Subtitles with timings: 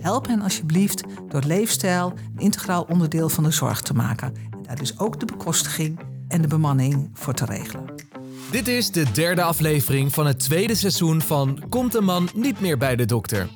[0.00, 4.34] Help hen alsjeblieft door leefstijl een integraal onderdeel van de zorg te maken.
[4.50, 7.84] En daar dus ook de bekostiging en de bemanning voor te regelen.
[8.50, 12.78] Dit is de derde aflevering van het tweede seizoen van Komt een man niet meer
[12.78, 13.48] bij de dokter?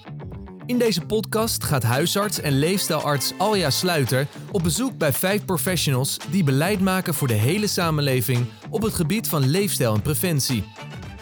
[0.67, 6.45] In deze podcast gaat huisarts en leefstijlarts Alja Sluiter op bezoek bij vijf professionals die
[6.45, 10.65] beleid maken voor de hele samenleving op het gebied van leefstijl en preventie.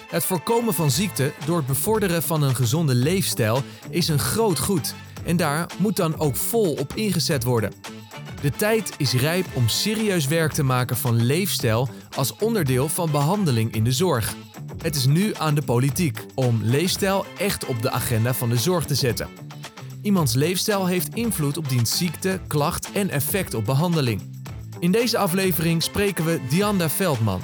[0.08, 4.94] Het voorkomen van ziekte door het bevorderen van een gezonde leefstijl is een groot goed
[5.24, 7.72] en daar moet dan ook vol op ingezet worden.
[8.40, 13.74] De tijd is rijp om serieus werk te maken van leefstijl als onderdeel van behandeling
[13.74, 14.34] in de zorg.
[14.82, 18.84] Het is nu aan de politiek om leefstijl echt op de agenda van de zorg
[18.84, 19.28] te zetten.
[20.02, 24.22] Iemands leefstijl heeft invloed op diens ziekte, klacht en effect op behandeling.
[24.78, 27.40] In deze aflevering spreken we Dianda Veldman.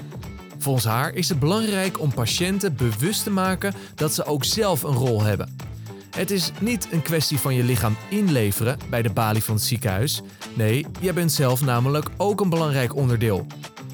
[0.59, 4.95] Volgens haar is het belangrijk om patiënten bewust te maken dat ze ook zelf een
[4.95, 5.57] rol hebben.
[6.15, 10.23] Het is niet een kwestie van je lichaam inleveren bij de balie van het ziekenhuis.
[10.55, 13.47] Nee, jij bent zelf namelijk ook een belangrijk onderdeel.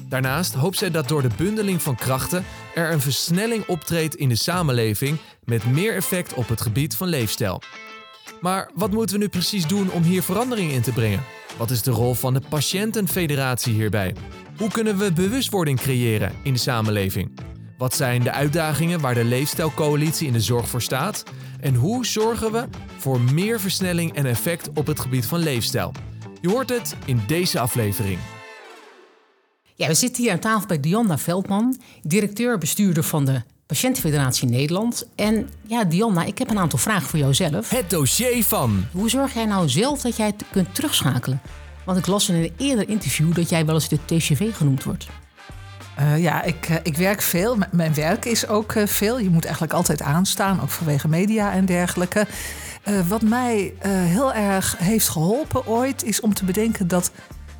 [0.09, 2.43] Daarnaast hoopt zij dat door de bundeling van krachten
[2.75, 7.61] er een versnelling optreedt in de samenleving met meer effect op het gebied van leefstijl.
[8.41, 11.23] Maar wat moeten we nu precies doen om hier verandering in te brengen?
[11.57, 14.15] Wat is de rol van de patiëntenfederatie hierbij?
[14.57, 17.31] Hoe kunnen we bewustwording creëren in de samenleving?
[17.77, 21.23] Wat zijn de uitdagingen waar de Leefstijlcoalitie in de zorg voor staat?
[21.61, 22.67] En hoe zorgen we
[22.97, 25.91] voor meer versnelling en effect op het gebied van leefstijl?
[26.41, 28.19] Je hoort het in deze aflevering.
[29.75, 35.07] Ja, we zitten hier aan tafel bij Diana Veldman, directeur-bestuurder van de Patiëntenfederatie Nederland.
[35.15, 37.69] En ja, Diana, ik heb een aantal vragen voor jou zelf.
[37.69, 38.85] Het dossier van.
[38.91, 41.41] Hoe zorg jij nou zelf dat jij het kunt terugschakelen?
[41.85, 45.07] Want ik las in een eerder interview dat jij wel eens de TCV genoemd wordt.
[46.01, 47.55] Uh, ja, ik, uh, ik werk veel.
[47.55, 49.19] M mijn werk is ook uh, veel.
[49.19, 52.27] Je moet eigenlijk altijd aanstaan, ook vanwege media en dergelijke.
[53.07, 57.11] wat mij heel erg heeft geholpen ooit, is om te bedenken dat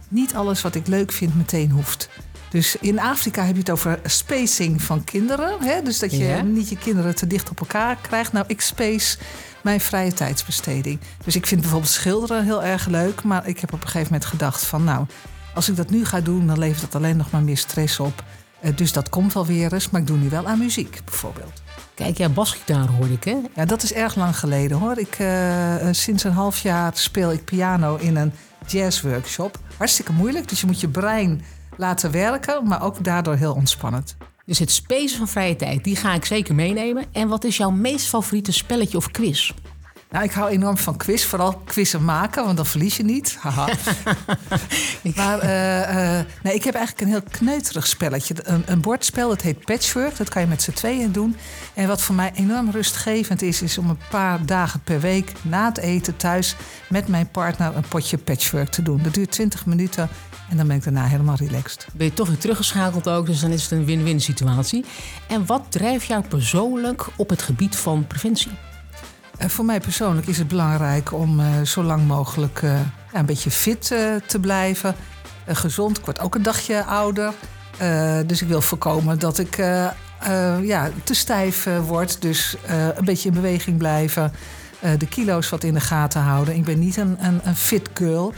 [0.08, 2.09] niet alles wat ik leuk vind meteen hoeft.
[2.50, 5.64] Dus in Afrika heb je het over spacing van kinderen.
[5.64, 5.82] Hè?
[5.82, 6.42] Dus dat je ja.
[6.42, 8.32] niet je kinderen te dicht op elkaar krijgt.
[8.32, 9.17] Nou, ik space
[9.61, 10.99] mijn vrije tijdsbesteding.
[11.23, 13.23] Dus ik vind bijvoorbeeld schilderen heel erg leuk.
[13.23, 15.05] Maar ik heb op een gegeven moment gedacht van nou,
[15.54, 18.23] als ik dat nu ga doen, dan levert dat alleen nog maar meer stress op.
[18.64, 19.89] Uh, dus dat komt wel weer eens.
[19.89, 21.62] Maar ik doe nu wel aan muziek bijvoorbeeld.
[21.94, 23.38] Kijk, ja, basgitaar hoorde ik hè?
[23.56, 24.98] Ja, dat is erg lang geleden hoor.
[24.98, 28.32] Ik, uh, sinds een half jaar speel ik piano in een
[28.67, 29.58] jazzworkshop.
[29.78, 31.42] Hartstikke moeilijk, dus je moet je brein
[31.78, 34.16] laten werken, maar ook daardoor heel ontspannend.
[34.45, 37.06] Dus het spacen van vrije tijd, die ga ik zeker meenemen.
[37.11, 39.52] En wat is jouw meest favoriete spelletje of quiz?
[40.11, 41.23] Nou, ik hou enorm van quiz.
[41.23, 43.38] Vooral quizzen maken, want dan verlies je niet.
[43.39, 43.70] Haha.
[45.16, 48.36] maar uh, uh, nee, ik heb eigenlijk een heel kneuterig spelletje.
[48.44, 50.17] Een, een, bordspel, dat heet Patchwork.
[50.17, 51.36] Dat kan je met z'n tweeën doen.
[51.73, 53.61] En wat voor mij enorm rustgevend is...
[53.61, 56.55] is om een paar dagen per week na het eten thuis...
[56.89, 59.04] met mijn partner een potje Patchwork te doen.
[59.04, 60.10] Dat duurt 20 minuten
[60.49, 61.88] en dan ben ik daarna helemaal relaxed.
[61.93, 64.86] Ben je toch weer teruggeschakeld ook, dus dan is het een win-win situatie.
[65.28, 68.52] En wat drijft jou persoonlijk op het gebied van preventie?
[69.37, 73.86] Voor mij persoonlijk is het belangrijk om uh, zo lang mogelijk ja, een beetje fit
[74.25, 74.95] te blijven.
[75.47, 77.33] gezond, ik word ook een dagje ouder.
[78.25, 79.58] dus ik wil voorkomen dat ik
[80.61, 82.21] ja, te stijf word.
[82.21, 82.58] Dus
[82.95, 84.31] een beetje in beweging blijven.
[84.97, 86.55] de kilo's wat in de gaten houden.
[86.55, 88.33] Ik ben niet een, een, een fit girl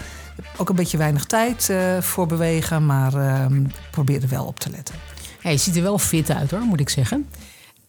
[0.57, 3.45] ook een beetje weinig tijd voor bewegen, maar uh,
[3.91, 4.95] probeer er wel op te letten.
[5.41, 7.29] Je ziet er wel fit uit hoor, moet ik zeggen.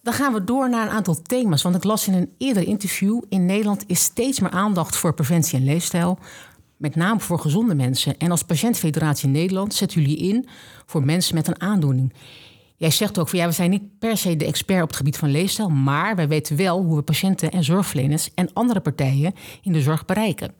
[0.04, 1.62] Dan gaan we door naar een aantal thema's.
[1.62, 5.59] Want ik las in een eerder interview: in Nederland is steeds meer aandacht voor preventie
[5.59, 6.19] en leefstijl.
[6.76, 8.19] Met name voor gezonde mensen.
[8.19, 10.48] En als Patiëntfederatie Nederland zetten jullie in
[10.87, 12.12] voor mensen met een aandoening.
[12.76, 15.16] Jij zegt ook van ja, we zijn niet per se de expert op het gebied
[15.16, 19.72] van leefstijl, maar wij weten wel hoe we patiënten en zorgverleners en andere partijen in
[19.72, 20.54] de zorg bereiken.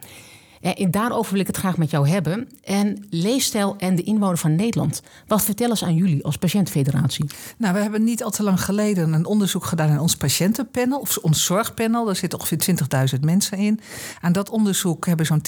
[0.73, 2.49] En daarover wil ik het graag met jou hebben.
[2.63, 5.03] En leefstijl en de inwoner van Nederland.
[5.27, 7.25] Wat vertellen ze aan jullie als patiëntfederatie?
[7.57, 11.17] Nou, we hebben niet al te lang geleden een onderzoek gedaan in ons patiëntenpanel, of
[11.17, 12.05] ons zorgpanel.
[12.05, 12.77] Daar zitten ongeveer
[13.15, 13.81] 20.000 mensen in.
[14.21, 15.43] Aan dat onderzoek hebben zo'n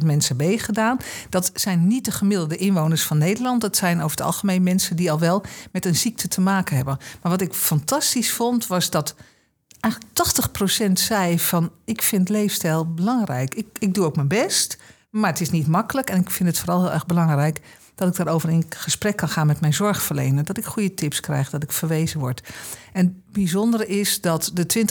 [0.00, 0.96] 10.000 mensen meegedaan.
[1.28, 3.60] Dat zijn niet de gemiddelde inwoners van Nederland.
[3.60, 5.42] Dat zijn over het algemeen mensen die al wel
[5.72, 6.98] met een ziekte te maken hebben.
[7.22, 9.14] Maar wat ik fantastisch vond, was dat
[9.82, 13.54] eigenlijk 80% zei van ik vind leefstijl belangrijk.
[13.54, 14.78] Ik, ik doe ook mijn best,
[15.10, 16.10] maar het is niet makkelijk.
[16.10, 17.60] En ik vind het vooral heel erg belangrijk
[17.94, 20.44] dat ik daarover in gesprek kan gaan met mijn zorgverlener.
[20.44, 22.48] Dat ik goede tips krijg, dat ik verwezen word.
[22.92, 24.86] En het bijzondere is dat de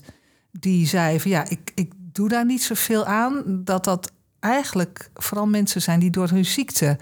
[0.00, 0.02] 20%
[0.52, 5.46] die zei van ja, ik, ik doe daar niet zoveel aan, dat dat eigenlijk vooral
[5.46, 6.98] mensen zijn die door hun ziekte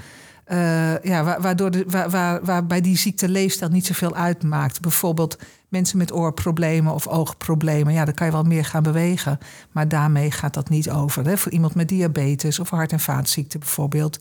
[0.52, 4.80] Uh, ja, waardoor de, waar, waar, waarbij die ziekte leefstijl niet zoveel uitmaakt.
[4.80, 5.38] Bijvoorbeeld
[5.68, 7.92] mensen met oorproblemen of oogproblemen.
[7.92, 9.38] Ja, dan kan je wel meer gaan bewegen.
[9.72, 11.26] Maar daarmee gaat dat niet over.
[11.26, 11.36] Hè.
[11.36, 14.18] Voor iemand met diabetes of hart- en vaatziekten bijvoorbeeld...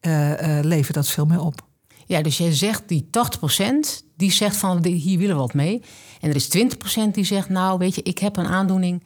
[0.00, 0.32] Uh,
[0.62, 1.66] levert dat veel meer op.
[2.06, 5.82] Ja, dus jij zegt die 80% die zegt van hier willen we wat mee.
[6.20, 9.02] En er is 20% die zegt, nou weet je, ik heb een aandoening.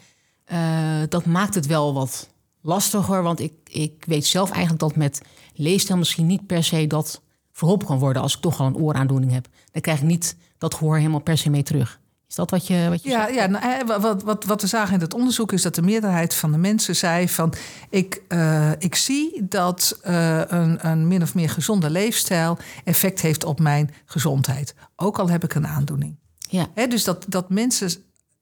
[1.08, 2.29] dat maakt het wel wat
[2.62, 3.23] lastiger.
[3.23, 5.23] Want ik, ik weet zelf eigenlijk dat met
[5.55, 7.23] leestijl misschien niet per se dat
[7.58, 9.49] verholpen kan worden als ik toch al een ooraandoening heb.
[9.72, 12.00] Dan krijg ik niet dat gehoor helemaal per se mee terug.
[12.28, 13.34] Is dat wat je, wat je ja, zegt?
[13.34, 16.52] Ja, nou, wat, wat, wat we zagen in het onderzoek is dat de meerderheid van
[16.52, 17.55] de mensen zei van
[17.90, 23.44] ik, uh, ik zie dat uh, een, een min of meer gezonde leefstijl effect heeft
[23.44, 24.75] op mijn gezondheid.
[24.96, 26.16] Ook al heb ik een aandoening.
[26.38, 26.66] Ja.
[26.75, 27.90] He, dus dat, dat mensen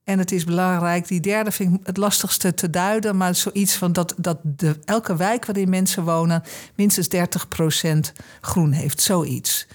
[0.04, 3.92] En het is belangrijk, die derde vind ik het lastigste te duiden, maar zoiets van
[3.92, 6.42] dat, dat de, elke wijk waarin mensen wonen
[6.74, 9.66] minstens 30% groen heeft, zoiets.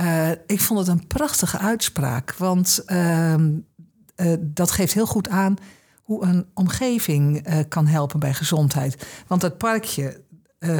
[0.00, 5.56] Uh, ik vond het een prachtige uitspraak, want uh, uh, dat geeft heel goed aan
[6.02, 9.06] hoe een omgeving uh, kan helpen bij gezondheid.
[9.26, 10.24] Want het parkje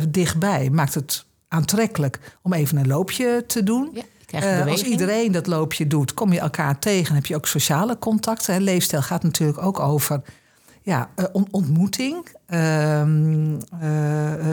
[0.08, 3.90] dichtbij maakt het aantrekkelijk om even een loopje te doen.
[3.92, 4.02] Ja.
[4.34, 7.14] Uh, als iedereen dat loopje doet, kom je elkaar tegen.
[7.14, 8.54] heb je ook sociale contacten.
[8.54, 10.22] En leefstijl gaat natuurlijk ook over
[10.82, 13.02] ja, uh, ontmoeting, uh,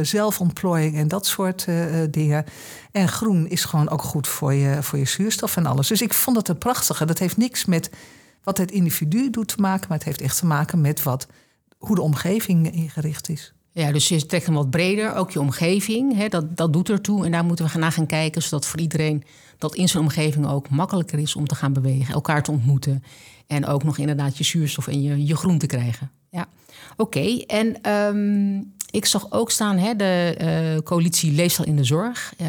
[0.02, 1.68] zelfontplooiing en dat soort
[2.10, 2.46] dingen.
[2.92, 5.88] En groen is gewoon ook goed voor je, voor je zuurstof en alles.
[5.88, 7.06] Dus ik vond het een prachtige.
[7.06, 7.90] Dat heeft niks met
[8.44, 11.28] wat het individu doet te maken, maar het heeft echt te maken met wat,
[11.78, 13.54] hoe de omgeving ingericht is.
[13.74, 17.26] Ja, dus je trekt hem wat breder, ook je omgeving, hè, dat, dat doet ertoe.
[17.26, 19.24] En daar moeten we naar gaan kijken, zodat voor iedereen
[19.58, 23.04] dat in zijn omgeving ook makkelijker is om te gaan bewegen, elkaar te ontmoeten.
[23.48, 26.12] En ook nog inderdaad je zuurstof en je, je groen te krijgen.
[26.30, 26.48] Ja,
[26.98, 27.38] oké.
[27.48, 30.38] En um, ik zag ook staan hè, de
[30.78, 32.34] uh, coalitie Leefstijl in de Zorg.
[32.42, 32.48] Uh,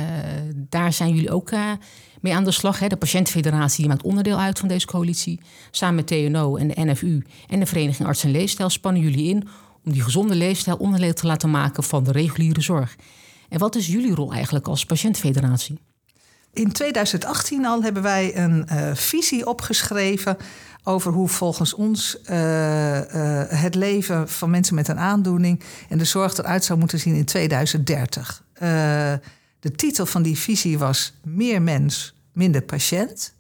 [0.55, 1.73] daar zijn jullie ook uh,
[2.21, 2.79] mee aan de slag.
[2.79, 2.87] Hè.
[2.87, 5.41] De Patiëntenfederatie maakt onderdeel uit van deze coalitie.
[5.71, 9.49] Samen met TNO en de NFU en de Vereniging Arts en Leefstijl spannen jullie in
[9.85, 12.97] om die gezonde leefstijl onderdeel te laten maken van de reguliere zorg.
[13.49, 15.79] En wat is jullie rol eigenlijk als patiëntenfederatie?
[16.53, 20.37] In 2018 al hebben wij een uh, visie opgeschreven
[20.83, 26.05] over hoe volgens ons uh, uh, het leven van mensen met een aandoening en de
[26.05, 28.43] zorg eruit zou moeten zien in 2030.
[29.61, 33.34] de titel van die visie was Meer mens, minder patiënt.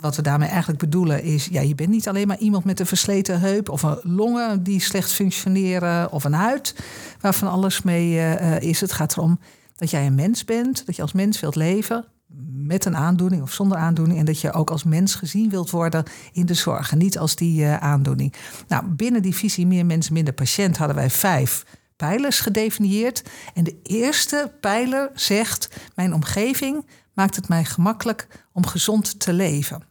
[0.00, 2.86] Wat we daarmee eigenlijk bedoelen is, ja, je bent niet alleen maar iemand met een
[2.86, 6.74] versleten heup of een longen die slecht functioneren of een huid
[7.20, 8.80] waarvan alles mee uh, is.
[8.80, 9.38] Het gaat erom
[9.76, 12.04] dat jij een mens bent, dat je als mens wilt leven
[12.52, 16.04] met een aandoening of zonder aandoening en dat je ook als mens gezien wilt worden
[16.32, 18.34] in de zorg en niet als die uh, aandoening.
[18.68, 21.64] Nou, binnen die visie meer mens, minder patiënt hadden wij vijf
[21.96, 23.22] pijlers gedefinieerd.
[23.54, 29.82] En de eerste pijler zegt: Mijn omgeving maakt het mij gemakkelijk om gezond te leven.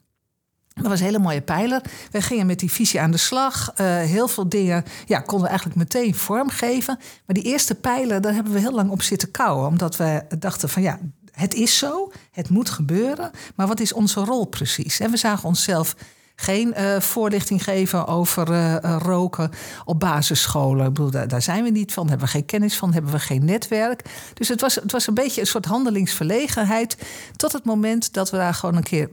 [0.73, 1.81] Dat was een hele mooie pijler.
[2.11, 3.71] Wij gingen met die visie aan de slag.
[3.71, 6.97] Uh, heel veel dingen ja, konden we eigenlijk meteen vormgeven.
[6.97, 9.67] Maar die eerste pijler, daar hebben we heel lang op zitten kouwen.
[9.67, 10.99] Omdat we dachten van ja,
[11.31, 13.31] het is zo, het moet gebeuren.
[13.55, 14.99] Maar wat is onze rol precies?
[14.99, 15.95] En we zagen onszelf
[16.35, 19.49] geen uh, voorlichting geven over uh, roken
[19.85, 20.85] op basisscholen.
[20.85, 23.45] Ik bedoel, daar, zijn we niet van, hebben we geen kennis van, hebben we geen
[23.45, 24.05] netwerk.
[24.33, 26.97] Dus het was, het was een beetje een soort handelingsverlegenheid.
[27.35, 29.09] Tot het moment dat we daar gewoon een keer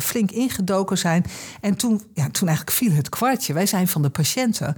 [0.00, 1.24] flink ingedoken zijn.
[1.60, 3.52] En toen, ja, toen eigenlijk viel het kwartje.
[3.52, 4.76] Wij zijn van de patiënten.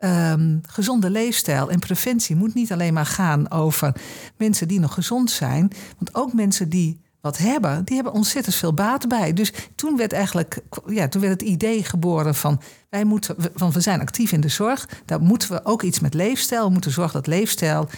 [0.00, 3.92] Um, gezonde leefstijl en preventie moet niet alleen maar gaan over
[4.36, 5.72] mensen die nog gezond zijn.
[5.98, 9.32] Want ook mensen die wat hebben, die hebben ontzettend veel baat bij.
[9.32, 12.60] Dus toen werd eigenlijk ja, toen werd het idee geboren van
[12.90, 14.88] wij moeten, van we zijn actief in de zorg.
[15.04, 16.64] Daar moeten we ook iets met leefstijl.
[16.64, 17.88] We moeten zorgen dat leefstijl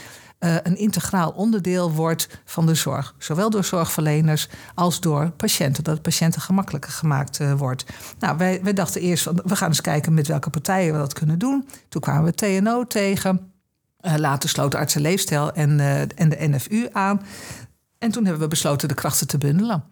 [0.41, 3.15] uh, een integraal onderdeel wordt van de zorg.
[3.19, 5.85] Zowel door zorgverleners als door patiënten.
[5.85, 7.85] Dat patiënten gemakkelijker gemaakt uh, wordt.
[8.19, 11.39] Nou, wij, wij dachten eerst, we gaan eens kijken met welke partijen we dat kunnen
[11.39, 11.69] doen.
[11.89, 13.53] Toen kwamen we TNO tegen.
[14.01, 15.81] Uh, later sloot Artsen Leefstijl en,
[16.17, 17.23] en de NFU aan.
[18.01, 19.85] En toen hebben we besloten de krachten te bundelen.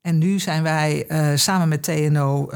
[0.00, 1.06] En nu zijn wij
[1.36, 2.48] samen met TNO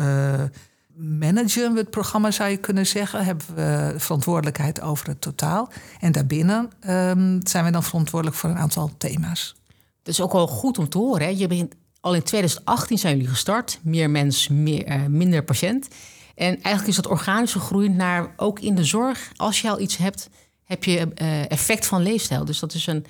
[1.00, 3.24] managen we het programma, zou je kunnen zeggen.
[3.24, 5.70] Hebben we verantwoordelijkheid over het totaal.
[6.00, 9.56] En daarbinnen um, zijn we dan verantwoordelijk voor een aantal thema's.
[10.02, 11.26] Dat is ook wel goed om te horen.
[11.26, 11.32] Hè?
[11.36, 13.78] Je begint, al in 2018 zijn jullie gestart.
[13.82, 15.88] Meer mens, meer, uh, minder patiënt.
[16.34, 19.32] En eigenlijk is dat organisch gegroeid naar ook in de zorg.
[19.36, 20.28] Als je al iets hebt,
[20.64, 22.44] heb je uh, effect van leefstijl.
[22.44, 23.06] Dus dat is een,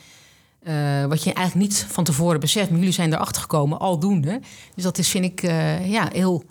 [0.62, 2.70] uh, wat je eigenlijk niet van tevoren beseft.
[2.70, 4.40] Maar jullie zijn erachter gekomen, aldoende.
[4.74, 5.42] Dus dat is, vind ik,
[5.84, 6.44] ja, heel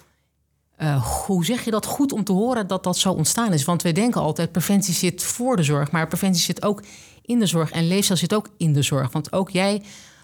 [0.81, 3.65] uh, hoe zeg je dat goed om te horen dat dat zo ontstaan is?
[3.65, 6.83] Want wij denken altijd, preventie zit voor de zorg, maar preventie zit ook
[7.21, 9.11] in de zorg en leefstijl zit ook in de zorg.
[9.11, 9.81] Want ook jij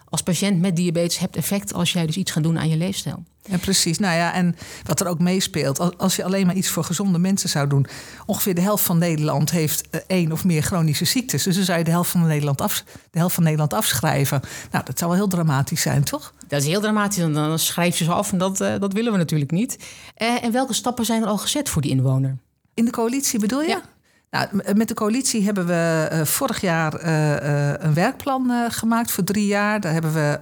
[0.10, 3.24] als patiënt met diabetes hebt effect als jij dus iets gaat doen aan je leefstijl.
[3.50, 4.00] Ja, precies.
[4.00, 7.50] Nou ja, en wat er ook meespeelt, als je alleen maar iets voor gezonde mensen
[7.50, 7.86] zou doen,
[8.26, 11.44] ongeveer de helft van Nederland heeft eh, één of meer chronische ziektes.
[11.44, 14.42] Dus dan zou je de helft van Nederland, af, de helft van Nederland afschrijven.
[14.72, 16.34] Nou, dat zou wel heel dramatisch zijn, toch?
[16.48, 17.24] Dat is heel dramatisch.
[17.24, 19.78] En dan schrijf je ze af en dat, uh, dat willen we natuurlijk niet.
[20.18, 22.38] Uh, en welke stappen zijn er al gezet voor die inwoner?
[22.74, 23.68] In de coalitie bedoel je?
[23.68, 23.82] Ja.
[24.36, 29.24] Nou, met de coalitie hebben we uh, vorig jaar uh, uh, een werkplan gemaakt voor
[29.24, 29.80] drie jaar.
[29.80, 30.40] Daar hebben we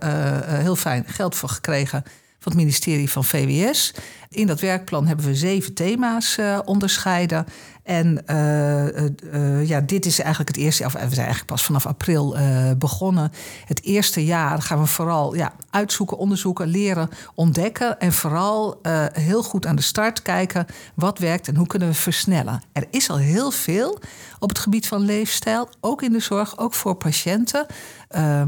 [0.48, 2.04] heel fijn geld voor gekregen
[2.40, 3.94] van het ministerie van VWS.
[4.34, 7.46] In dat werkplan hebben we zeven thema's onderscheiden.
[7.84, 11.86] En uh, uh, ja, dit is eigenlijk het eerste, of we zijn eigenlijk pas vanaf
[11.86, 12.36] april
[12.78, 13.32] begonnen.
[13.66, 18.00] Het eerste jaar gaan we vooral ja, uitzoeken, onderzoeken, leren, ontdekken.
[18.00, 18.80] En vooral
[19.12, 22.62] heel goed aan de start kijken wat werkt en hoe kunnen we versnellen.
[22.72, 24.00] Er is al heel veel
[24.40, 27.66] op het gebied van leefstijl, ook in de zorg, ook voor patiënten.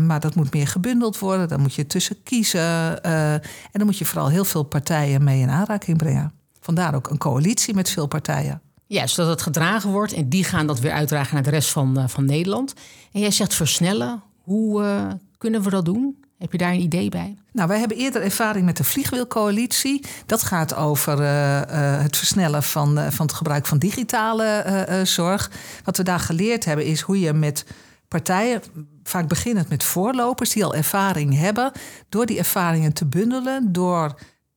[0.06, 3.04] maar dat moet meer gebundeld worden, daar moet je tussen kiezen.
[3.04, 6.34] en dan moet je vooral heel veel partijen mee in aanraking brengen.
[6.60, 8.62] Vandaar ook een coalitie met veel partijen.
[8.88, 12.00] Ja, zodat het gedragen wordt en die gaan dat weer uitdragen naar de rest van,
[12.00, 12.74] uh, van Nederland.
[13.12, 14.24] En jij zegt versnellen.
[14.41, 16.24] Hoe uh, kunnen we dat doen?
[16.38, 17.38] Heb je daar een idee bij?
[17.51, 20.05] Nou, wij hebben eerder ervaring met de Vliegwielcoalitie.
[20.25, 25.51] Dat gaat over uh, het versnellen van, van het gebruik van digitale zorg.
[25.84, 27.65] Wat we daar geleerd hebben is hoe je met
[28.08, 28.62] partijen,
[29.03, 31.72] vaak beginnend met voorlopers die al ervaring hebben,
[32.10, 34.15] door die ervaringen te bundelen, door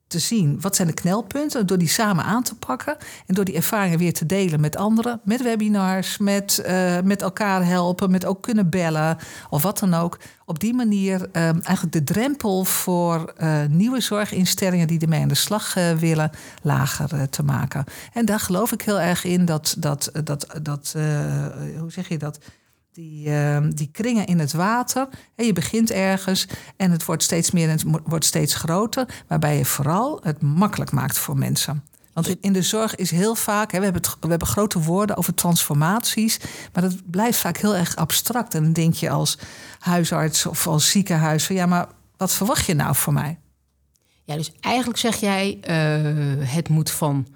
[0.09, 2.97] te zien wat zijn de knelpunten, door die samen aan te pakken
[3.27, 7.67] en door die ervaringen weer te delen met anderen, met webinars, met, uh, met elkaar
[7.67, 9.17] helpen, met ook kunnen bellen
[9.51, 10.19] of wat dan ook.
[10.45, 15.35] Op die manier uh, eigenlijk de drempel voor uh, nieuwe zorginstellingen die ermee aan de
[15.35, 16.31] slag willen
[16.63, 17.85] lager te maken.
[18.13, 20.95] En daar geloof ik heel erg in dat, dat, dat, dat
[21.79, 22.39] hoe zeg je dat?
[22.99, 25.09] Die, uh, die kringen in het water.
[25.35, 29.09] En je begint ergens en het wordt steeds meer en het wordt steeds groter.
[29.27, 31.85] Waarbij je vooral het makkelijk maakt voor mensen.
[32.13, 35.17] Want in de zorg is heel vaak, hè, we, hebben het, we hebben grote woorden
[35.17, 36.41] over transformaties,
[36.73, 38.55] maar dat blijft vaak heel erg abstract.
[38.55, 39.39] En dan denk je als
[39.79, 41.87] huisarts of als ziekenhuis van ja, maar
[42.17, 43.39] wat verwacht je nou voor mij?
[44.25, 47.27] Ja, dus eigenlijk zeg jij, uh, het moet van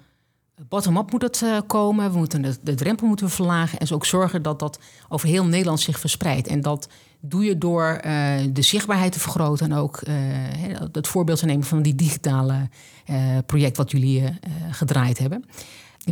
[0.61, 2.11] Bottom-up moet het uh, komen.
[2.11, 3.79] We moeten de, drempel moeten verlagen.
[3.79, 4.79] En ook zorgen dat dat
[5.09, 6.47] over heel Nederland zich verspreidt.
[6.47, 6.87] En dat
[7.19, 9.71] doe je door uh, de zichtbaarheid te vergroten.
[9.71, 10.15] En ook uh,
[10.91, 12.69] het voorbeeld te nemen van die digitale
[13.45, 14.39] project wat jullie
[14.71, 15.45] gedraaid hebben.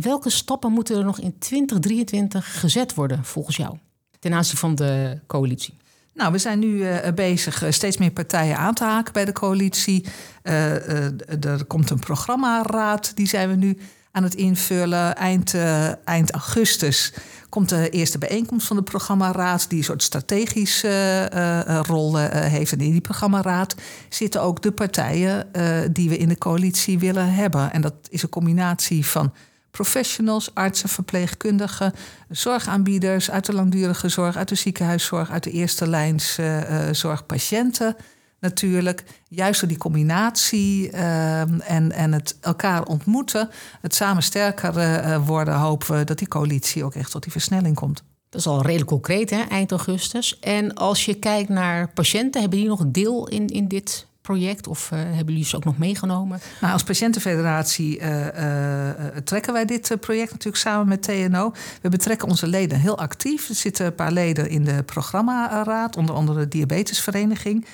[0.00, 3.76] Welke stappen moeten er nog in 2023 gezet worden volgens jou?
[4.18, 5.74] Ten aanzien van de coalitie.
[6.14, 6.84] Nou, we zijn nu
[7.14, 10.06] bezig steeds meer partijen aan te haken bij de coalitie.
[10.42, 13.78] Er komt een programmaraad, die zijn we nu
[14.12, 15.16] aan het invullen.
[15.16, 17.12] Eind, uh, eind augustus
[17.48, 22.72] komt de eerste bijeenkomst van de programmaraad, die een soort strategische uh, rol heeft.
[22.72, 23.74] En in die programmaraad
[24.08, 25.46] zitten ook de partijen
[25.92, 27.72] die we in de coalitie willen hebben.
[27.72, 29.32] En dat is een combinatie van
[29.72, 31.92] professionals, artsen, verpleegkundigen,
[32.28, 37.96] zorgaanbieders uit de langdurige zorg, uit de ziekenhuiszorg, uit de eerste lijns uh, zorg, patiënten
[38.42, 39.04] natuurlijk.
[39.28, 45.54] Juist door die combinatie uh, en, en het elkaar ontmoeten, het samen sterker uh, worden,
[45.54, 48.02] hopen we dat die coalitie ook echt tot die versnelling komt.
[48.28, 50.38] Dat is al redelijk concreet, hè, eind augustus.
[50.38, 54.66] En als je kijkt naar patiënten, hebben die nog deel in, in dit project?
[54.66, 56.40] Of uh, hebben jullie ze ook nog meegenomen?
[56.60, 58.90] Nou, als patiëntenfederatie uh, uh,
[59.24, 61.52] trekken wij dit project natuurlijk samen met TNO.
[61.82, 63.48] We betrekken onze leden heel actief.
[63.48, 67.66] Er zitten een paar leden in de programmaraad, onder andere de diabetesvereniging.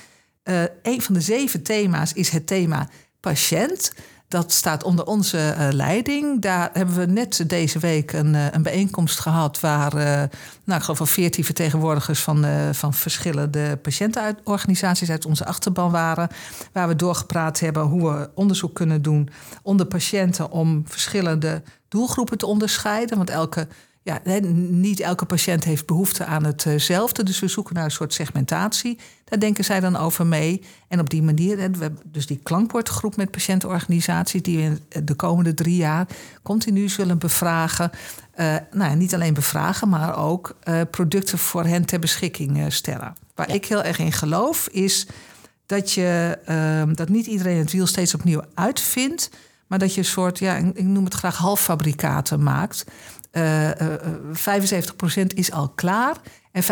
[0.83, 2.89] Een van de zeven thema's is het thema
[3.21, 3.93] patiënt.
[4.29, 6.43] Dat staat onder onze uh, leiding.
[6.43, 10.03] Daar hebben we net deze week een, uh, een bijeenkomst gehad waar uh,
[10.65, 16.29] nou, ik geloof wel veertien vertegenwoordigers van, van verschillende patiëntenorganisaties uit onze achterban waren.
[16.73, 19.29] Waar we doorgepraat hebben hoe we onderzoek kunnen doen
[19.63, 23.17] onder patiënten om verschillende doelgroepen te onderscheiden.
[23.17, 23.69] Want elke
[24.09, 27.23] ja, niet elke patiënt heeft behoefte aan hetzelfde.
[27.23, 28.99] Dus we zoeken naar een soort segmentatie.
[29.25, 30.63] Daar denken zij dan over mee.
[30.89, 35.55] En op die manier, we hebben dus die klankbordgroep met patiëntenorganisaties, die we de komende
[35.55, 36.07] drie jaar
[36.43, 37.91] continu zullen bevragen.
[38.37, 43.15] Uh, nou, niet alleen bevragen, maar ook uh, producten voor hen ter beschikking stellen.
[43.35, 43.55] Waar ja.
[43.55, 45.07] ik heel erg in geloof, is
[45.67, 49.31] dat, je, uh, dat niet iedereen het wiel steeds opnieuw uitvindt.
[49.67, 52.85] Maar dat je een soort, ja, ik noem het graag halffabrikaten maakt.
[53.39, 56.17] Uh, uh, 75% is al klaar.
[56.53, 56.63] En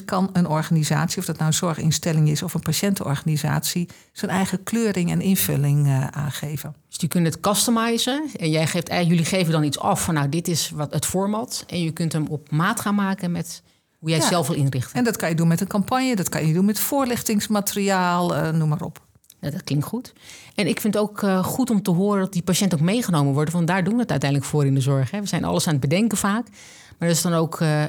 [0.00, 4.62] 25% kan een organisatie, of dat nou een zorginstelling is of een patiëntenorganisatie, zijn eigen
[4.62, 6.74] kleuring en invulling uh, aangeven.
[6.88, 8.30] Dus die kunnen het customizen.
[8.36, 11.64] En jij geeft, jullie geven dan iets af van nou, dit is wat het format.
[11.66, 13.62] En je kunt hem op maat gaan maken met
[13.98, 14.94] hoe jij ja, het zelf wil inrichten.
[14.94, 18.50] En dat kan je doen met een campagne, dat kan je doen met voorlichtingsmateriaal, uh,
[18.50, 19.04] noem maar op.
[19.40, 20.12] Ja, dat klinkt goed.
[20.56, 23.32] En ik vind het ook uh, goed om te horen dat die patiënten ook meegenomen
[23.32, 23.54] worden.
[23.54, 25.10] Want daar doen we het uiteindelijk voor in de zorg.
[25.10, 25.20] Hè.
[25.20, 26.46] We zijn alles aan het bedenken vaak.
[26.98, 27.88] Maar het is dan ook uh, uh,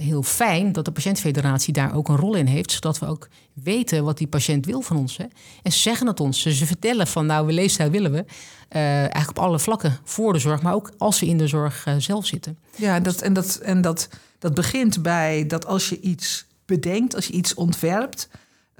[0.00, 2.72] heel fijn dat de patiëntfederatie daar ook een rol in heeft.
[2.72, 5.16] Zodat we ook weten wat die patiënt wil van ons.
[5.16, 5.24] Hè.
[5.62, 6.42] En ze zeggen het ons.
[6.42, 8.24] Ze vertellen van nou, we leefstijl willen we.
[8.68, 10.62] eigenlijk op alle vlakken voor de zorg.
[10.62, 12.58] Maar ook als we in de zorg zelf zitten.
[12.76, 14.08] Ja, dat, en, dat, en dat,
[14.38, 18.28] dat begint bij dat als je iets bedenkt, als je iets ontwerpt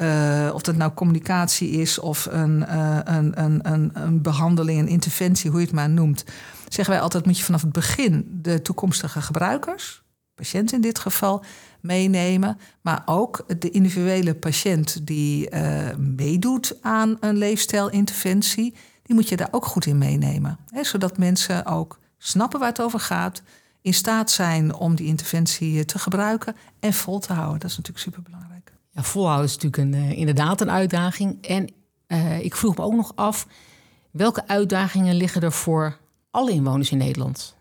[0.01, 4.89] uh, of dat nou communicatie is of een, uh, een, een, een, een, behandeling, een
[4.89, 6.25] interventie, hoe je het maar noemt,
[6.69, 10.03] zeggen wij altijd: moet je vanaf het begin de toekomstige gebruikers,
[10.35, 11.45] patiënt in dit geval,
[11.81, 12.59] meenemen.
[12.81, 19.49] Maar ook de individuele patiënt die uh, meedoet aan een leefstijlinterventie, die moet je daar
[19.51, 20.59] ook goed in meenemen.
[20.71, 23.43] Hè, zodat mensen ook snappen waar het over gaat,
[23.81, 27.59] in staat zijn om die interventie te gebruiken en vol te houden.
[27.59, 28.48] Dat is natuurlijk superbelangrijk.
[28.99, 31.47] Ja, volhouden is natuurlijk een, uh, inderdaad een uitdaging.
[31.47, 31.69] En
[32.09, 33.47] uh, ik vroeg me ook nog af,
[34.11, 35.99] welke uitdagingen liggen er voor
[36.31, 37.57] alle inwoners in Nederland?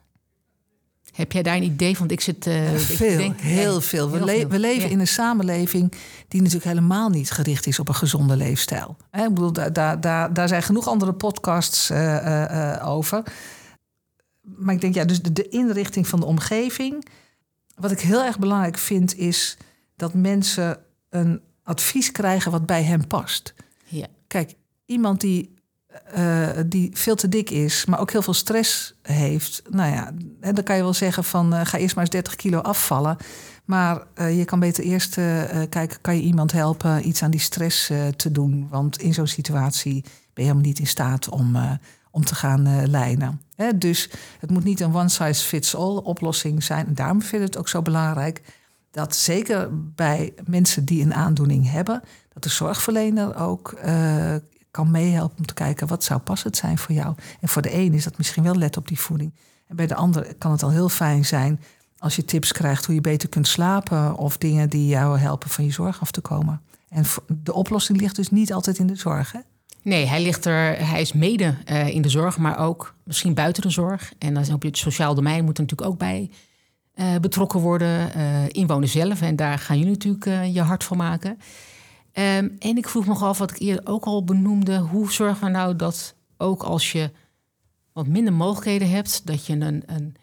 [1.14, 2.10] Heb jij daar een idee van?
[2.10, 2.48] Ik zit.
[2.48, 4.10] Uh, veel, ik denk, heel veel.
[4.10, 4.48] We, le veel.
[4.48, 4.90] we leven ja.
[4.90, 5.94] in een samenleving
[6.28, 8.98] die natuurlijk helemaal niet gericht is op een gezonde leefstijl.
[9.12, 11.92] Hè, ik bedoel, daar, daar, daar, daar zijn genoeg andere podcasts
[12.82, 13.24] over.
[14.42, 17.08] Maar ik denk, ja, dus de, de inrichting van de omgeving.
[17.76, 19.58] Wat ik heel erg belangrijk vind, is
[19.96, 20.86] dat mensen
[21.18, 23.54] een advies krijgen wat bij hem past.
[23.86, 24.08] Ja.
[24.28, 24.54] Kijk,
[24.86, 25.56] iemand die,
[26.18, 29.62] uh, die veel te dik is, maar ook heel veel stress heeft.
[29.70, 32.60] Nou ja, dan kan je wel zeggen van uh, ga eerst maar eens 30 kilo
[32.60, 33.18] afvallen.
[33.66, 35.16] Maar uh, je kan beter eerst
[35.70, 38.68] kijken, kan je iemand helpen iets aan die stress te doen?
[38.70, 41.58] Want in zo'n situatie ben je helemaal niet in staat om,
[42.12, 43.42] om te gaan lijnen.
[43.56, 43.78] Hè?
[43.78, 46.88] Dus het moet niet een one-size-fits-all oplossing zijn.
[46.88, 48.42] En daarom vind ik het ook zo belangrijk
[48.98, 52.02] dat zeker bij mensen die een aandoening hebben,
[52.34, 54.36] dat de zorgverlener ook uh,
[54.72, 57.16] kan meehelpen om te kijken wat zou passend zijn voor jou.
[57.42, 59.34] En voor de een is dat misschien wel let op die voeding.
[59.68, 61.60] En bij de ander kan het al heel fijn zijn
[61.98, 65.66] als je tips krijgt hoe je beter kunt slapen of dingen die jou helpen van
[65.66, 66.62] je zorg af te komen.
[66.90, 69.32] En de oplossing ligt dus niet altijd in de zorg.
[69.32, 69.40] Hè?
[69.82, 73.62] Nee, hij, ligt er, hij is mede uh, in de zorg, maar ook misschien buiten
[73.62, 74.14] de zorg.
[74.18, 76.30] En dan op het sociaal domein moet er natuurlijk ook bij
[77.00, 78.18] uh, betrokken worden.
[78.18, 79.22] Uh, inwoners zelf.
[79.22, 81.32] En daar gaan jullie natuurlijk uh, je hart van maken.
[81.32, 84.78] Um, en ik vroeg me af, wat ik eerder ook al benoemde.
[84.78, 87.12] Hoe zorgen we nou dat ook als je
[87.94, 89.26] wat minder mogelijkheden hebt...
[89.26, 90.16] dat je een, een,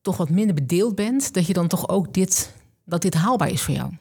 [0.00, 1.34] toch wat minder bedeeld bent...
[1.34, 3.96] dat je dan toch ook dit, dat dit haalbaar is voor jou?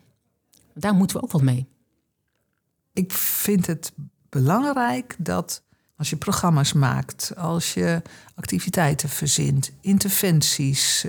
[0.73, 1.67] Daar moeten we ook wat mee.
[2.93, 3.91] Ik vind het
[4.29, 5.63] belangrijk dat
[6.03, 8.01] Als je programma's maakt, als je
[8.35, 11.05] activiteiten verzint, interventies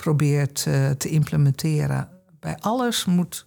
[0.00, 2.08] probeert uh, te implementeren.
[2.38, 3.46] Bij alles moet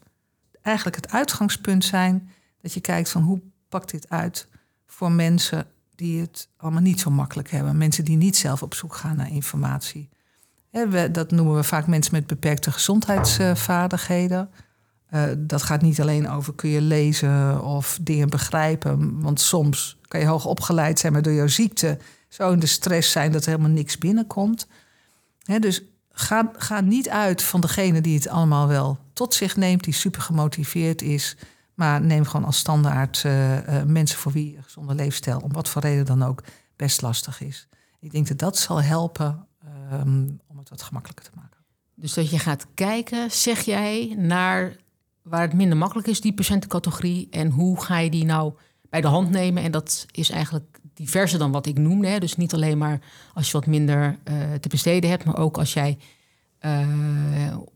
[0.61, 2.29] eigenlijk het uitgangspunt zijn
[2.61, 4.47] dat je kijkt van hoe pakt dit uit
[4.85, 7.77] voor mensen die het allemaal niet zo makkelijk hebben.
[7.77, 10.09] Mensen die niet zelf op zoek gaan naar informatie.
[11.11, 14.49] dat noemen we vaak mensen met beperkte gezondheidsvaardigheden.
[15.13, 19.21] Uh, dat gaat niet alleen over kun je lezen of dingen begrijpen.
[19.21, 23.11] Want soms kan je hoog opgeleid zijn, maar door jouw ziekte zo in de stress
[23.11, 24.67] zijn dat er helemaal niks binnenkomt.
[25.59, 29.93] dus ga, ga niet uit van degene die het allemaal wel tot zich neemt, die
[29.93, 31.35] super gemotiveerd is.
[31.73, 35.69] Maar neem gewoon als standaard uh, uh, mensen voor wie een gezonde leefstijl, om wat
[35.69, 36.43] voor reden dan ook,
[36.75, 37.67] best lastig is.
[37.99, 39.47] Ik denk dat dat zal helpen
[39.93, 41.57] um, om het wat gemakkelijker te maken.
[41.95, 44.75] Dus dat je gaat kijken, zeg jij, naar
[45.21, 47.27] waar het minder makkelijk is, die patiëntencategorie.
[47.29, 48.53] En hoe ga je die nou
[48.93, 49.63] bij de hand nemen?
[49.63, 52.07] En dat is eigenlijk diverser dan wat ik noemde.
[52.07, 52.19] Hè.
[52.19, 52.99] Dus niet alleen maar
[53.33, 55.97] als je wat minder uh, te besteden hebt, maar ook als jij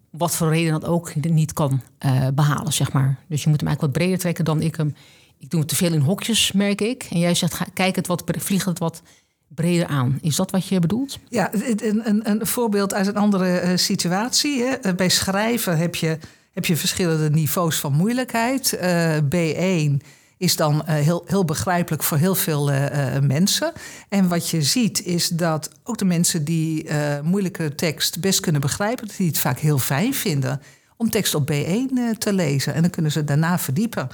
[0.09, 3.17] wat voor reden dat ook niet kan uh, behalen, zeg maar.
[3.27, 4.95] Dus je moet hem eigenlijk wat breder trekken dan ik hem.
[5.37, 7.07] Ik doe het te veel in hokjes, merk ik.
[7.09, 9.01] En jij zegt, ga, kijk het wat, vlieg het wat
[9.47, 10.17] breder aan.
[10.21, 11.19] Is dat wat je bedoelt?
[11.29, 14.61] Ja, een, een, een voorbeeld uit een andere situatie.
[14.61, 14.73] Hè.
[14.73, 16.17] Eh, bij schrijven heb je,
[16.51, 18.77] heb je verschillende niveaus van moeilijkheid.
[18.81, 20.05] Uh, B1
[20.37, 22.87] is dan uh, heel, heel begrijpelijk voor heel veel uh,
[23.21, 23.71] mensen.
[24.09, 26.89] En wat je ziet is dat ook de mensen die
[27.23, 30.61] moeilijke tekst best kunnen begrijpen, die het vaak heel fijn vinden
[30.97, 32.73] om tekst op B1 te lezen.
[32.73, 34.07] En dan kunnen ze daarna verdiepen.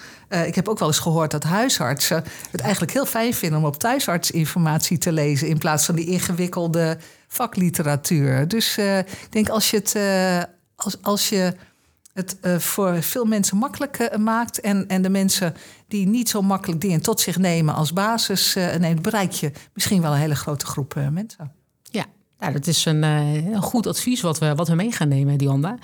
[0.45, 3.79] ik heb ook wel eens gehoord dat huisartsen het eigenlijk heel fijn vinden om op
[3.79, 8.47] thuisartsinformatie te lezen in plaats van die ingewikkelde vakliteratuur.
[8.47, 9.95] Dus ik denk als je het
[10.75, 11.53] als, als je
[12.13, 14.62] het uh, voor veel mensen makkelijk uh, maakt.
[14.62, 15.54] En, en de mensen
[15.88, 20.02] die niet zo makkelijk dingen tot zich nemen als basis uh, neemt, bereik je misschien
[20.02, 21.52] wel een hele grote groep mensen.
[21.82, 22.06] Ja,
[22.39, 25.78] nou, dat is een, een, goed advies wat we, wat we mee gaan nemen, Dianda.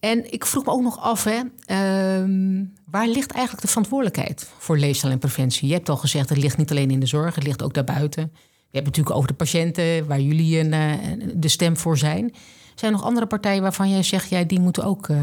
[0.00, 4.78] En ik vroeg me ook nog af, hè, ehm, waar ligt eigenlijk de verantwoordelijkheid voor
[4.78, 5.68] leefstijl en preventie?
[5.68, 8.32] Je hebt al gezegd, het ligt niet alleen in de zorg, het ligt ook daarbuiten.
[8.70, 12.34] Je hebt natuurlijk over de patiënten, waar jullie een, de stem voor zijn.
[12.80, 15.20] Zijn er nog andere partijen waarvan jij zegt, jij die moeten ook, uh,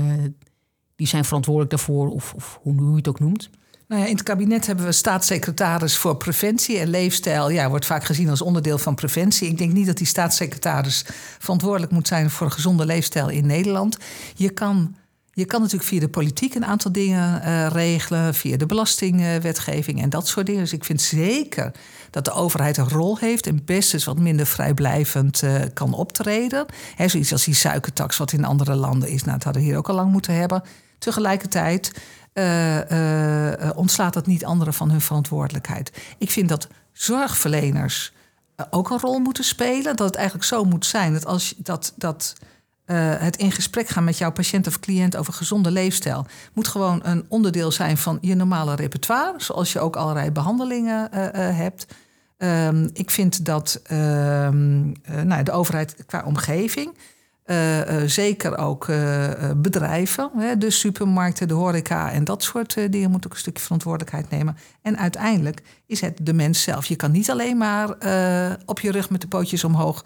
[0.95, 3.49] die zijn verantwoordelijk daarvoor, of, of hoe je het ook noemt?
[3.87, 7.49] Nou ja, in het kabinet hebben we staatssecretaris voor preventie en leefstijl.
[7.49, 9.49] Ja, wordt vaak gezien als onderdeel van preventie.
[9.49, 11.05] Ik denk niet dat die staatssecretaris
[11.39, 13.97] verantwoordelijk moet zijn voor een gezonde leefstijl in Nederland.
[14.35, 14.95] Je kan
[15.37, 20.09] je kan natuurlijk via de politiek een aantal dingen uh, regelen, via de belastingwetgeving en
[20.09, 20.61] dat soort dingen.
[20.61, 21.71] Dus ik vind zeker
[22.09, 26.65] dat de overheid een rol heeft en best eens wat minder vrijblijvend uh, kan optreden.
[26.95, 29.23] He, zoiets als die suikertax, wat in andere landen is.
[29.23, 30.63] Nou, dat hadden we hier ook al lang moeten hebben.
[30.99, 31.91] Tegelijkertijd
[32.33, 35.91] uh, ontslaat dat niet anderen van hun verantwoordelijkheid.
[36.17, 38.13] Ik vind dat zorgverleners
[38.69, 39.95] ook een rol moeten spelen.
[39.95, 41.93] Dat het eigenlijk zo moet zijn dat als dat.
[41.95, 42.35] dat
[42.87, 46.99] uh, het in gesprek gaan met jouw patiënt of cliënt over gezonde leefstijl moet gewoon
[47.03, 51.85] een onderdeel zijn van je normale repertoire, zoals je ook allerlei behandelingen uh, uh, hebt.
[52.37, 56.93] Um, ik vind dat um, nou, de overheid qua omgeving
[57.47, 63.11] uh, uh, zeker ook uh, bedrijven, hè, de supermarkten, de horeca en dat soort dingen
[63.11, 64.57] moeten ook een stukje verantwoordelijkheid nemen.
[64.81, 66.85] En uiteindelijk is het de mens zelf.
[66.85, 67.89] Je kan niet alleen maar
[68.65, 70.05] op je rug met de pootjes omhoog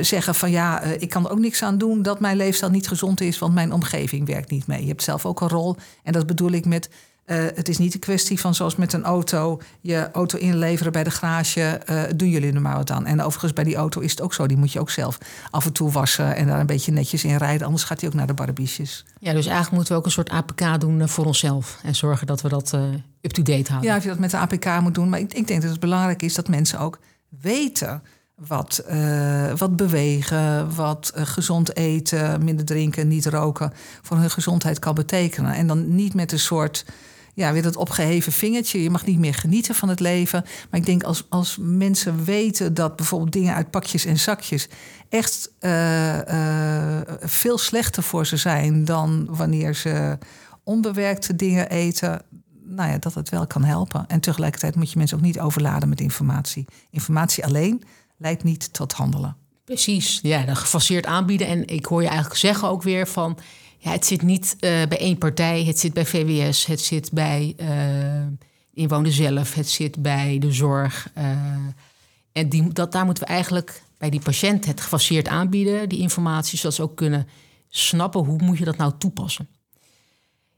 [0.00, 3.20] zeggen van ja, ik kan er ook niks aan doen dat mijn leefstijl niet gezond
[3.20, 4.82] is, want mijn omgeving werkt niet mee.
[4.82, 6.90] Je hebt zelf ook een rol en dat bedoel ik met
[7.26, 11.04] uh, het is niet een kwestie van zoals met een auto, je auto inleveren bij
[11.04, 13.06] de garage, uh, doen jullie er maar wat aan.
[13.06, 15.18] En overigens bij die auto is het ook zo, die moet je ook zelf
[15.50, 18.14] af en toe wassen en daar een beetje netjes in rijden, anders gaat hij ook
[18.14, 19.04] naar de barbiesjes.
[19.18, 22.26] Ja, dus eigenlijk moeten we ook een soort APK doen eh, voor onszelf en zorgen
[22.26, 22.82] dat we dat uh,
[23.20, 23.90] up-to-date houden.
[23.90, 25.80] Ja, of je dat met de APK moet doen, maar ik, ik denk dat het
[25.80, 26.98] belangrijk is dat mensen ook
[27.40, 28.02] weten
[28.46, 34.78] wat, uh, wat bewegen, wat uh, gezond eten, minder drinken, niet roken voor hun gezondheid
[34.78, 35.54] kan betekenen.
[35.54, 36.84] En dan niet met een soort
[37.40, 38.82] ja, weer dat opgeheven vingertje.
[38.82, 40.44] Je mag niet meer genieten van het leven.
[40.70, 44.68] Maar ik denk als, als mensen weten dat bijvoorbeeld dingen uit pakjes en zakjes
[45.08, 50.18] echt uh, uh, veel slechter voor ze zijn dan wanneer ze
[50.64, 52.22] onbewerkte dingen eten.
[52.64, 54.04] Nou ja, dat het wel kan helpen.
[54.06, 56.64] En tegelijkertijd moet je mensen ook niet overladen met informatie.
[56.90, 57.82] Informatie alleen
[58.16, 59.36] leidt niet tot handelen.
[59.64, 61.46] Precies, ja, dan gefaseerd aanbieden.
[61.46, 63.38] En ik hoor je eigenlijk zeggen ook weer van
[63.82, 65.64] ja, het zit niet uh, bij één partij.
[65.64, 68.26] Het zit bij VWS, het zit bij uh,
[68.72, 71.10] inwoners zelf, het zit bij de zorg.
[71.18, 71.24] Uh,
[72.32, 76.58] en die, dat, daar moeten we eigenlijk bij die patiënt het gefaseerd aanbieden, die informatie,
[76.58, 77.28] zodat ze ook kunnen
[77.68, 79.48] snappen hoe moet je dat nou toepassen.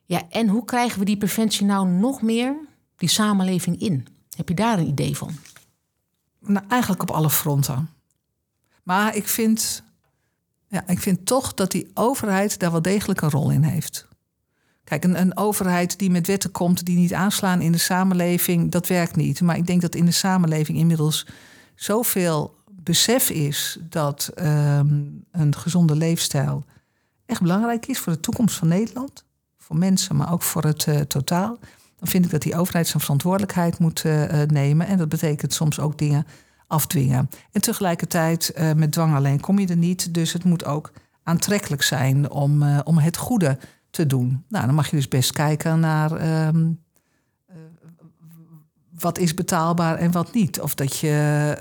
[0.04, 2.54] Ja, en hoe krijgen we die preventie nou nog meer
[2.96, 4.06] die samenleving in?
[4.36, 5.34] Heb je daar een idee van?
[6.40, 7.90] Nou, eigenlijk op alle fronten.
[8.82, 9.82] Maar ik vind,
[10.72, 14.08] ja, ik vind toch dat die overheid daar wel degelijk een rol in heeft.
[14.84, 18.86] Kijk, een, een, overheid die met wetten komt die niet aanslaan in de samenleving, dat
[18.86, 19.40] werkt niet.
[19.40, 21.26] Maar ik denk dat in de samenleving inmiddels
[21.74, 26.64] zoveel besef is dat ehm, een gezonde leefstijl
[27.26, 29.24] echt belangrijk is voor de toekomst van Nederland.
[29.58, 31.58] Voor mensen, maar ook voor het uh, totaal.
[31.98, 34.86] Dan vind ik dat die overheid zijn verantwoordelijkheid moet uh, nemen.
[34.86, 36.26] En dat betekent soms ook dingen
[36.72, 37.28] afdwingen.
[37.52, 40.14] En tegelijkertijd, uh, met dwang alleen kom je er niet.
[40.14, 43.58] Dus het moet ook aantrekkelijk zijn om, om het goede
[43.90, 44.44] te doen.
[44.48, 46.80] Nou, dan mag je dus best kijken naar um,
[48.98, 50.60] wat is betaalbaar en wat niet.
[50.60, 51.56] Of dat je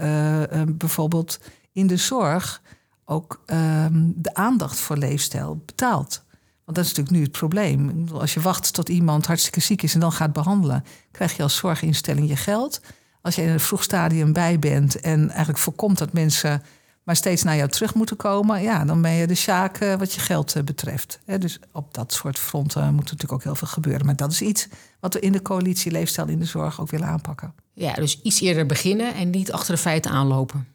[0.53, 1.39] uh, bijvoorbeeld
[1.71, 2.61] in de zorg
[3.05, 6.23] ook um, de aandacht voor leefstijl betaalt.
[6.65, 8.07] Want dat is natuurlijk nu het probleem.
[8.13, 11.55] Als je wacht tot iemand hartstikke ziek is en dan gaat behandelen, krijg je als
[11.55, 12.81] zorginstelling je geld.
[13.21, 16.63] Als je in een vroeg stadium bij bent en eigenlijk voorkomt dat mensen
[17.03, 20.13] maar steeds naar jou terug moeten komen, ja, dan ben je de sjaak uh, wat
[20.13, 21.19] je geld uh, betreft.
[21.39, 24.05] dus op dat soort fronten moet natuurlijk ook heel veel gebeuren.
[24.05, 24.67] Maar dat is iets
[24.99, 27.53] wat we in de coalitie Leefstijl in de Zorg ook willen aanpakken.
[27.73, 30.67] Ja, dus iets eerder beginnen en niet achter de feiten aanlopen.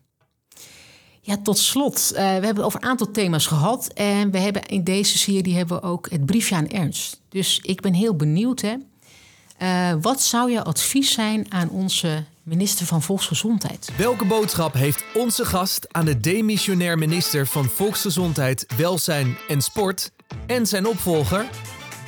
[1.20, 3.87] Ja, tot slot, uh, we hebben over een aantal thema's gehad.
[3.94, 7.20] En we hebben in deze serie hebben we ook het briefje aan Ernst.
[7.28, 8.61] Dus ik ben heel benieuwd.
[8.61, 10.00] Hè.
[10.00, 13.90] wat zou jouw advies zijn aan onze minister van Volksgezondheid.
[13.96, 20.12] Welke boodschap heeft onze gast aan de demissionair minister van Volksgezondheid, Welzijn en Sport
[20.46, 21.46] en zijn opvolger?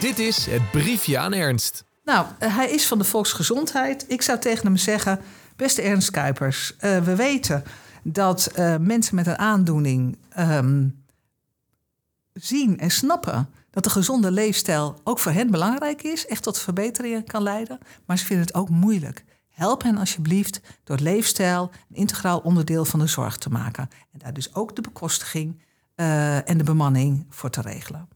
[0.01, 1.85] Dit is het briefje aan Ernst.
[2.05, 4.05] Nou, eh, hij is van de Volksgezondheid.
[4.09, 5.21] Ik zou tegen hem zeggen:
[5.57, 7.65] beste Ernst Kuipers, uh, we weten
[8.03, 11.05] dat uh, mensen met een aandoening um,
[12.33, 17.25] zien en snappen dat een gezonde leefstijl ook voor hen belangrijk is, echt tot verbeteringen
[17.25, 19.25] kan leiden, maar ze vinden het ook moeilijk.
[19.59, 23.89] Help hen alsjeblieft door leefstijl een integraal onderdeel van de zorg te maken.
[24.13, 25.63] En daar dus ook de bekostiging
[25.97, 28.09] uh, en de bemanning voor te regelen.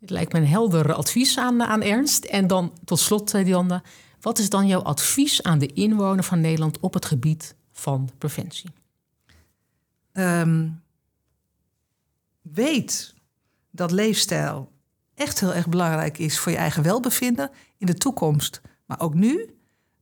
[0.00, 2.24] Dit lijkt me een helder advies aan, aan Ernst.
[2.24, 3.82] En dan tot slot, eh, Dianne,
[4.20, 8.70] wat is dan jouw advies aan de inwoner van Nederland op het gebied van preventie?
[10.12, 10.82] Um,
[12.42, 13.14] weet
[13.70, 14.72] dat leefstijl
[15.14, 19.57] echt heel erg belangrijk is voor je eigen welbevinden in de toekomst, maar ook nu.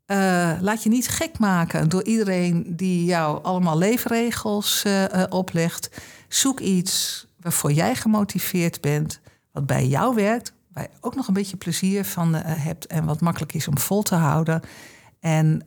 [0.06, 5.90] Uh, laat je niet gek maken door iedereen die jou allemaal leefregels uh, uh, oplegt.
[6.28, 9.20] Zoek iets waarvoor jij gemotiveerd bent,
[9.52, 13.20] wat bij jou werkt, waar je ook nog een beetje plezier van hebt en wat
[13.20, 14.60] makkelijk is om vol te houden.
[15.20, 15.66] En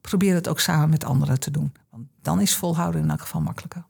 [0.00, 1.72] probeer het ook samen met anderen te doen.
[1.90, 3.84] Want dan is volhouden in elk geval makkelijker.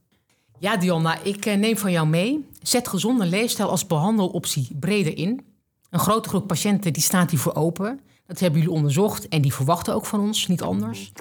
[0.58, 2.48] Ja, Dionna, ik neem van jou mee.
[2.62, 5.44] Zet gezonde leefstijl als behandeloptie breder in.
[5.90, 8.00] Een grote groep patiënten die staat hiervoor open.
[8.26, 11.12] Dat hebben jullie onderzocht en die verwachten ook van ons, niet anders.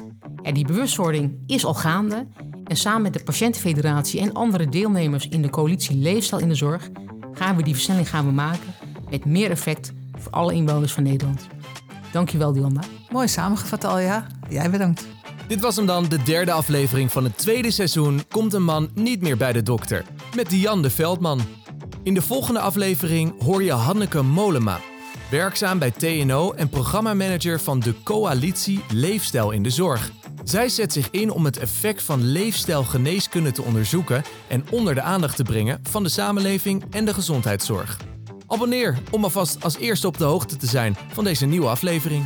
[0.41, 2.27] En die bewustwording is al gaande.
[2.63, 6.89] En samen met de Patiëntenfederatie en andere deelnemers in de coalitie Leefstijl in de Zorg
[7.31, 8.73] gaan we die versnelling gaan we maken
[9.09, 11.47] met meer effect voor alle inwoners van Nederland.
[12.11, 12.81] Dankjewel, Dianda.
[13.09, 14.27] Mooi samengevat al, ja.
[14.49, 15.07] Jij bedankt.
[15.47, 19.21] Dit was hem dan, de derde aflevering van het tweede seizoen Komt een man niet
[19.21, 20.05] meer bij de dokter?
[20.35, 21.41] Met Diane de Veldman.
[22.03, 24.79] In de volgende aflevering hoor je Hanneke Molema,
[25.35, 30.11] werkzaam bij TNO en programmamanager van de coalitie Leefstijl in de Zorg.
[30.43, 35.35] Zij zet zich in om het effect van leefstijlgeneeskunde te onderzoeken en onder de aandacht
[35.35, 37.97] te brengen van de samenleving en de gezondheidszorg.
[38.47, 42.25] Abonneer om alvast als eerste op de hoogte te zijn van deze nieuwe aflevering.